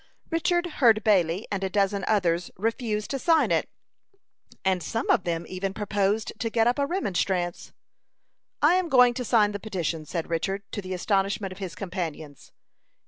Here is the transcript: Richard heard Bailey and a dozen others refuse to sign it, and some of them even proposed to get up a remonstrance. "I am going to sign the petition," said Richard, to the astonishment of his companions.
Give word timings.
Richard 0.31 0.65
heard 0.81 1.03
Bailey 1.03 1.47
and 1.51 1.63
a 1.63 1.69
dozen 1.69 2.03
others 2.07 2.49
refuse 2.57 3.07
to 3.07 3.19
sign 3.19 3.51
it, 3.51 3.69
and 4.65 4.81
some 4.81 5.07
of 5.11 5.25
them 5.25 5.45
even 5.47 5.75
proposed 5.75 6.33
to 6.39 6.49
get 6.49 6.65
up 6.65 6.79
a 6.79 6.87
remonstrance. 6.87 7.71
"I 8.63 8.73
am 8.73 8.89
going 8.89 9.13
to 9.13 9.23
sign 9.23 9.51
the 9.51 9.59
petition," 9.59 10.07
said 10.07 10.31
Richard, 10.31 10.63
to 10.71 10.81
the 10.81 10.95
astonishment 10.95 11.51
of 11.53 11.59
his 11.59 11.75
companions. 11.75 12.51